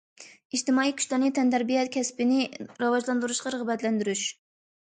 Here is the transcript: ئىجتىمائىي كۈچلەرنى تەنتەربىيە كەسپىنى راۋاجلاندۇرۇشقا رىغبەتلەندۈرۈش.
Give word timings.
ئىجتىمائىي 0.57 0.93
كۈچلەرنى 1.01 1.29
تەنتەربىيە 1.39 1.83
كەسپىنى 1.97 2.41
راۋاجلاندۇرۇشقا 2.85 3.55
رىغبەتلەندۈرۈش. 3.59 4.27